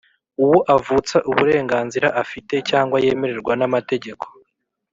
uwo 0.43 0.57
avutsa 0.75 1.17
uburenganzira 1.29 2.07
afite 2.21 2.55
cyangwa 2.69 2.97
yemererwa 3.05 3.53
n’amategeko, 3.59 4.25